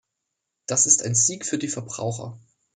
Das 0.65 0.87
ist 0.87 1.03
ein 1.03 1.13
Sieg 1.13 1.45
für 1.45 1.59
die 1.59 1.67
Verbraucher. 1.67 2.39